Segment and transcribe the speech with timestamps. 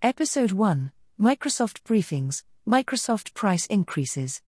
[0.00, 4.42] Episode 1 Microsoft Briefings Microsoft Price Increases.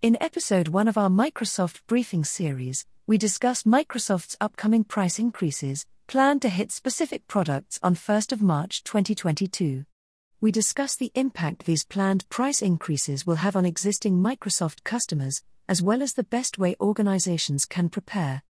[0.00, 6.40] In Episode 1 of our Microsoft Briefing series, we discuss Microsoft's upcoming price increases, planned
[6.40, 9.84] to hit specific products on 1st of March 2022.
[10.40, 15.82] We discuss the impact these planned price increases will have on existing Microsoft customers, as
[15.82, 18.44] well as the best way organizations can prepare.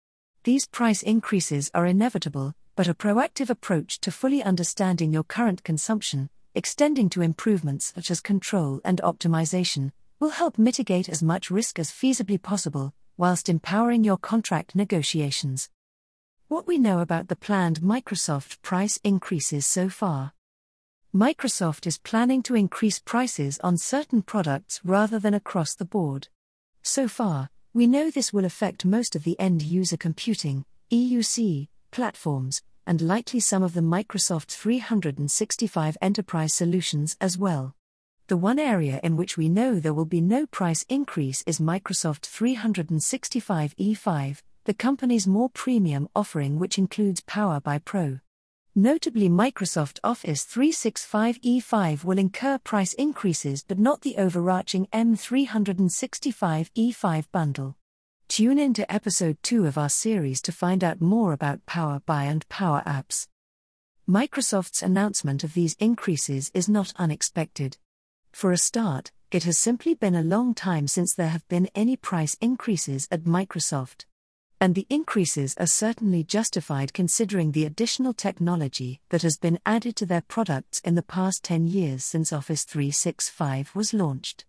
[0.49, 6.31] These price increases are inevitable, but a proactive approach to fully understanding your current consumption,
[6.55, 11.91] extending to improvements such as control and optimization, will help mitigate as much risk as
[11.91, 15.69] feasibly possible, whilst empowering your contract negotiations.
[16.46, 20.33] What we know about the planned Microsoft price increases so far.
[21.14, 26.29] Microsoft is planning to increase prices on certain products rather than across the board.
[26.83, 32.61] So far, we know this will affect most of the end user computing, EUC, platforms,
[32.89, 37.77] and likely some of the Microsoft 365 enterprise solutions as well.
[38.27, 42.27] The one area in which we know there will be no price increase is Microsoft
[42.27, 48.19] 365 E5, the company's more premium offering, which includes Power BI Pro.
[48.80, 57.24] Notably, Microsoft Office 365 E5 will incur price increases but not the overarching M365 E5
[57.32, 57.76] bundle.
[58.28, 62.22] Tune in to episode 2 of our series to find out more about Power BI
[62.22, 63.26] and Power Apps.
[64.08, 67.78] Microsoft's announcement of these increases is not unexpected.
[68.30, 71.96] For a start, it has simply been a long time since there have been any
[71.96, 74.04] price increases at Microsoft.
[74.61, 80.06] And the increases are certainly justified considering the additional technology that has been added to
[80.06, 84.45] their products in the past 10 years since Office 365 was launched.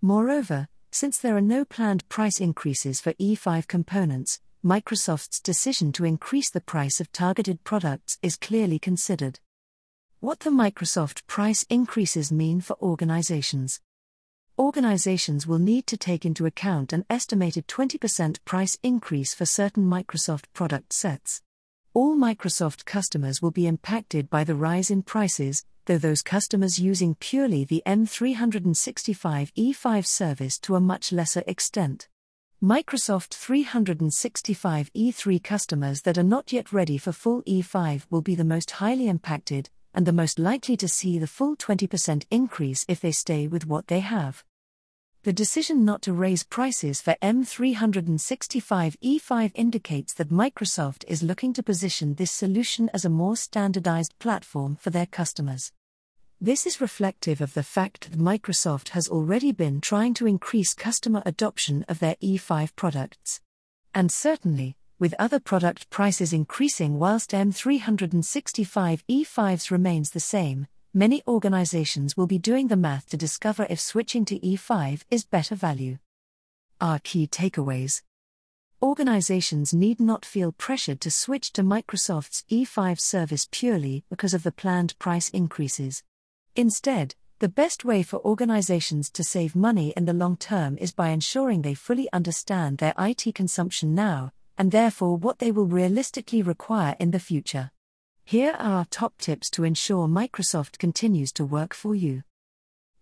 [0.00, 6.50] Moreover, since there are no planned price increases for E5 components, Microsoft's decision to increase
[6.50, 9.40] the price of targeted products is clearly considered.
[10.20, 13.80] What the Microsoft price increases mean for organizations.
[14.60, 20.44] Organizations will need to take into account an estimated 20% price increase for certain Microsoft
[20.52, 21.40] product sets.
[21.94, 27.14] All Microsoft customers will be impacted by the rise in prices, though those customers using
[27.14, 32.06] purely the M365 E5 service to a much lesser extent.
[32.62, 38.44] Microsoft 365 E3 customers that are not yet ready for full E5 will be the
[38.44, 43.10] most highly impacted, and the most likely to see the full 20% increase if they
[43.10, 44.44] stay with what they have.
[45.22, 51.62] The decision not to raise prices for M365 E5 indicates that Microsoft is looking to
[51.62, 55.72] position this solution as a more standardized platform for their customers.
[56.40, 61.22] This is reflective of the fact that Microsoft has already been trying to increase customer
[61.26, 63.42] adoption of their E5 products.
[63.94, 72.16] And certainly, with other product prices increasing whilst M365 E5s remains the same, many organizations
[72.16, 75.98] will be doing the math to discover if switching to E5 is better value.
[76.80, 78.02] Our key takeaways
[78.82, 84.52] Organizations need not feel pressured to switch to Microsoft's E5 service purely because of the
[84.52, 86.02] planned price increases.
[86.56, 91.10] Instead, the best way for organizations to save money in the long term is by
[91.10, 96.96] ensuring they fully understand their IT consumption now, and therefore what they will realistically require
[96.98, 97.70] in the future.
[98.30, 102.22] Here are our top tips to ensure Microsoft continues to work for you.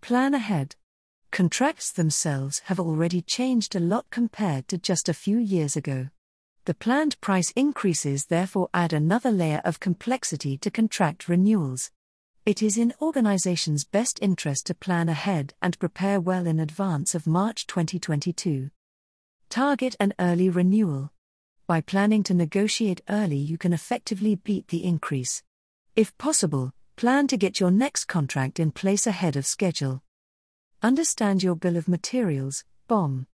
[0.01, 0.75] Plan ahead.
[1.29, 6.09] Contracts themselves have already changed a lot compared to just a few years ago.
[6.65, 11.91] The planned price increases therefore add another layer of complexity to contract renewals.
[12.43, 17.27] It is in organizations' best interest to plan ahead and prepare well in advance of
[17.27, 18.71] March 2022.
[19.49, 21.11] Target an early renewal.
[21.69, 25.43] By planning to negotiate early, you can effectively beat the increase.
[25.95, 30.01] If possible, plan to get your next contract in place ahead of schedule.
[30.81, 33.27] Understand your bill of materials, BOM.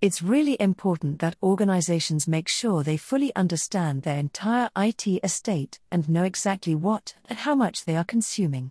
[0.00, 6.08] It's really important that organizations make sure they fully understand their entire IT estate and
[6.08, 8.70] know exactly what and how much they are consuming.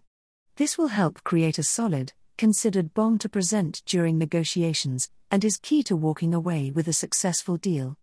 [0.56, 5.84] This will help create a solid, considered BOM to present during negotiations, and is key
[5.84, 7.98] to walking away with a successful deal.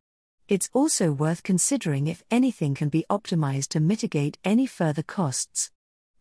[0.48, 5.72] It's also worth considering if anything can be optimized to mitigate any further costs.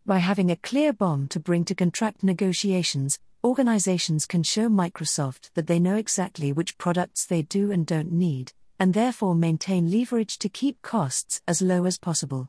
[0.04, 5.68] By having a clear BOM to bring to contract negotiations, organizations can show Microsoft that
[5.68, 10.48] they know exactly which products they do and don't need, and therefore maintain leverage to
[10.48, 12.48] keep costs as low as possible.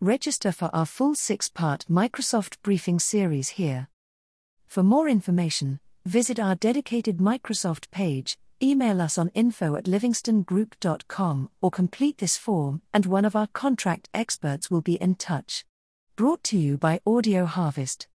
[0.00, 3.88] Register for our full six part Microsoft briefing series here.
[4.66, 11.70] For more information, visit our dedicated Microsoft page, email us on info at livingstongroup.com, or
[11.70, 15.64] complete this form, and one of our contract experts will be in touch.
[16.16, 18.06] Brought to you by Audio Harvest.